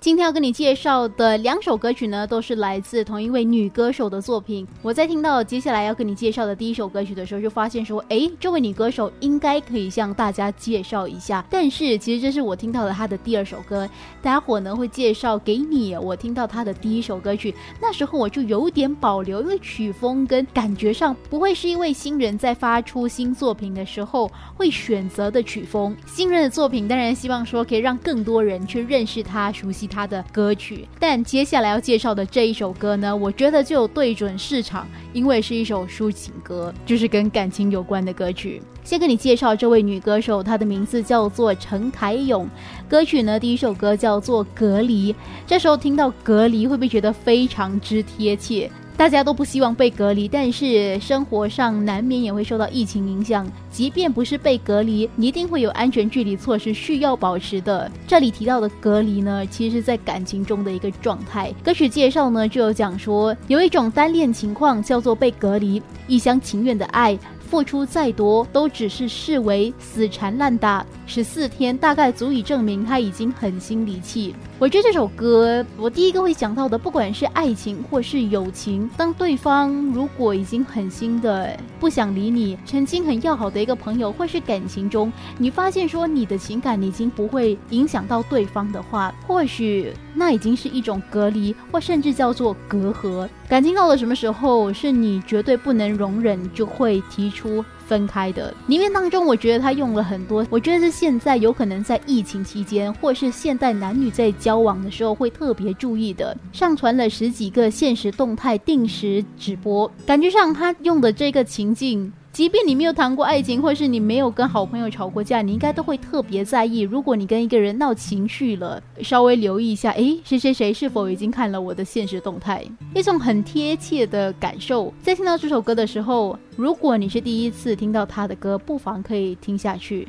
[0.00, 4.66] 今天要跟你介绍的两首歌曲呢，都是来自同一位女歌手的作品。
[4.80, 11.44] 我在听到接下来要跟你介绍的第一首歌曲的时候，就发现说，哎，这位女歌手应该可以向大家介绍一下。
[11.50, 13.86] 但是其实这是我听到了她的第二首歌，
[14.22, 15.94] 待会呢会介绍给你。
[15.94, 25.94] 我听到她的第一首歌曲，那时候我就有点保留，因为曲风跟感觉上不会是一位新人在发出新作品的时候会选择的曲风。
[26.06, 29.89] 新人的作品当然希望说可以让更多人去认识他，熟悉。
[29.90, 38.62] 他的歌曲，但接下来要介绍的这一首歌呢，我觉得就对准市场，因为是一首抒情歌，就是跟感情有关的歌曲。
[38.84, 42.48] 先跟你介绍这位女歌手，她的名字叫做陈凯勇，
[42.88, 45.12] 歌曲呢，第一首歌叫做《隔离》。
[45.46, 48.70] 这时候听到《隔离》，会不会觉得非常之贴切？
[49.00, 53.50] 大家都不希望被隔离，但是生活上难免也会受到疫情影响。
[53.72, 57.90] 即便不是被隔离，你一定会有安全距离措施需要保持的。
[58.06, 61.50] 这里提到的隔离呢，其实是在感情中的一个状态。
[61.64, 70.84] 歌曲介绍呢，就有讲说有一种单恋情况叫做被隔离，一厢情愿的爱，付出再多都只是视为死缠烂打。
[71.06, 74.34] 十四天大概足以证明他已经狠心离弃。
[74.60, 93.26] 我觉得这首歌，我第一个会想到的，不管是爱情或是友情，当对方如果已经狠心的不想理你，曾经很要好的一个朋友，或是感情中，你发现说你的情感已经不会影响到对方的话，或许那已经是一种隔离，或甚至叫做隔阂。
[93.48, 97.64] 感情到了什么时候，是你绝对不能容忍，就会提出。
[97.90, 106.36] 分开的，里面当中，我觉得他用了很多，我觉得是现在有可能在疫情期间，或是现代男女在交往的时候会特别注意的。
[106.52, 112.12] 上传了十几个现实动态定时直播，感觉上他用的这个情境。
[112.40, 116.80] 即便你没有谈过爱情，或是你没有跟好朋友吵过架，你应该都会特别在意。
[116.80, 122.64] 如果你跟一个人闹情绪了，稍微留意一下，哎，谁谁谁是否已经看了我的现实动态？
[122.94, 124.90] 一种很贴切的感受。
[125.02, 130.08] 在听到这首歌的时候，如果你是第一次听到他的歌，不妨可以听下去。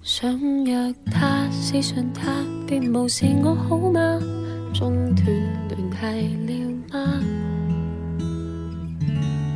[0.00, 0.74] 想约
[1.10, 2.36] 他，私信他，
[2.66, 4.18] 并无视我好吗？
[4.72, 5.26] 中断
[5.68, 7.20] 联系了吗？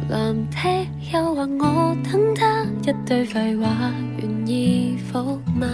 [0.09, 0.85] 蓝剔
[1.15, 3.67] 诱惑，我等他一堆废话，
[4.19, 5.23] 愿意否
[5.59, 5.67] 吗？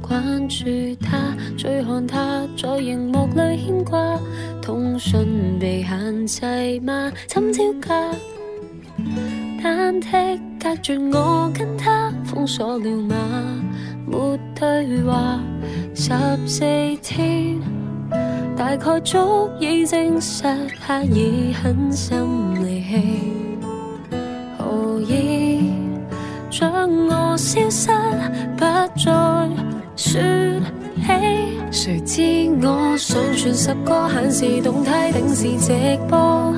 [0.00, 0.64] 关注
[1.00, 4.18] 他，追看他在荧幕里牵挂，
[4.62, 7.12] 通讯被限制吗？
[7.26, 8.10] 怎招架？
[9.62, 13.16] 单剔隔绝我跟他，封锁了吗？
[14.06, 15.38] 没对话，
[15.94, 16.10] 十
[16.46, 16.60] 四
[17.02, 17.71] 天。
[18.74, 20.42] 大概足以证实
[20.80, 22.18] 他已狠心
[22.66, 23.30] 离弃，
[24.56, 25.70] 何以
[26.50, 26.72] 将
[27.06, 27.88] 我消失，
[28.56, 29.46] 不再说
[29.94, 30.18] 起？
[31.70, 36.54] 谁知我上传十个限时动态定是直播，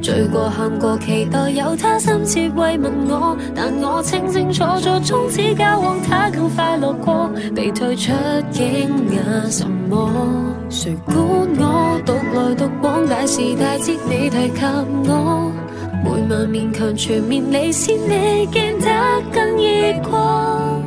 [0.00, 8.10] 醉过、喊过，期待有他深切慰问我，但我清清楚楚，从此交往他更快乐过，被退出
[8.50, 10.56] 惊讶什么？
[10.70, 11.46] 谁管我
[12.04, 14.60] 独来独往，大事大节你提及
[15.10, 15.50] 我，
[16.04, 18.88] 每晚勉强全面离线，你见得
[19.32, 20.78] 更易过。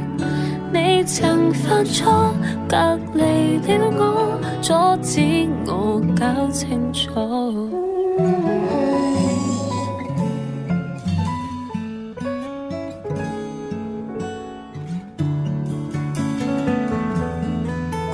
[0.72, 2.32] 你曾犯错，
[2.70, 2.78] 隔
[3.16, 3.22] 离
[3.68, 5.20] 了我，阻止
[5.66, 7.70] 我搞清楚。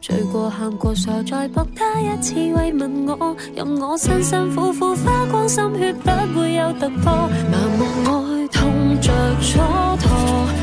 [0.00, 7.12] 醉过、喊过、傻，再搏他一次慰问我，任我辛辛苦苦花光心血，不会有突破。
[7.50, 9.58] 盲目爱，痛着蹉
[9.98, 10.08] 跎，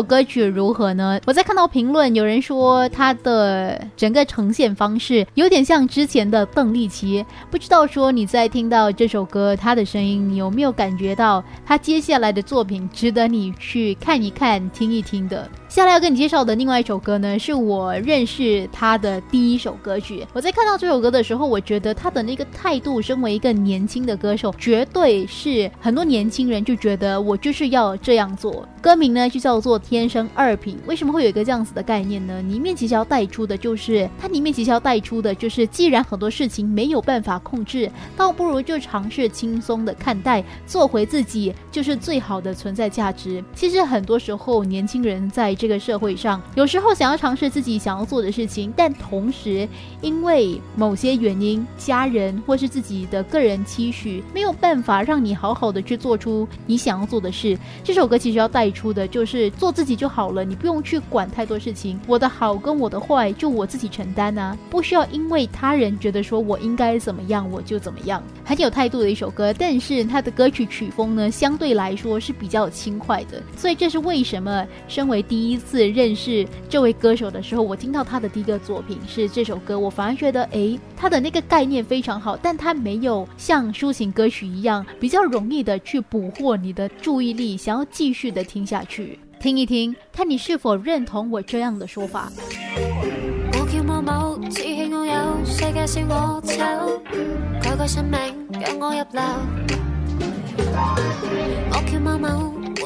[0.03, 1.21] 歌曲如何呢？
[1.27, 7.25] 我在看到评论，有人说他的整个呈现方式有点像之前的邓丽奇。
[7.51, 15.49] 不知道说你在听到这首歌，他的声音有没有感觉到他接下来的作品值得你去看一看、听一听的。
[15.71, 20.27] 接下来要跟你介绍的另外一首歌呢，是我认识他的第一首歌曲。
[20.33, 28.67] 我在看到这首歌的时候，我觉得他的那个态度，身为一个年轻的歌手，绝对是很多年轻人就觉得我就是要这样做。
[28.83, 30.75] 歌名呢就叫做《天生二品》。
[30.89, 32.43] 为什么会有一个这样子的概念呢？
[32.43, 43.45] 里面其实要带出的就是，它里面其实要带出的就是，既然很多事情没有办法控制，倒不如就尝试轻松的看待，做回自己就是最好的存在价值。
[43.55, 49.69] 其实很多时候，年轻人在这个社会上，有时候想要尝试自己想要做的事情，但同时
[50.01, 57.59] 因为某些原因，家人或是自己的个人期许，没有办法让你好好的去做出你想要做的事。
[57.85, 62.01] 这首歌其实要带出的就是做自己就好了，你不用去管太多事情。
[62.07, 68.23] 我的好跟我的坏就我自己承担啊，不需要因为他人觉得说我应该怎么样我就怎么样。
[68.47, 75.50] 很有态度的一首歌，但是它的歌曲曲风呢，相对来说是比较轻快的，所以这是为什么身为第一。
[75.51, 92.31] 第一次认识这位歌手的时候，我听到他的第一个作品是这首歌，我反而觉得，哎，他的那个概念非常好，但他没有像抒情歌曲一样，比较容易的去捕获你的注意力，想要继续的听下去，听一听，看你是否认同我这样的说法。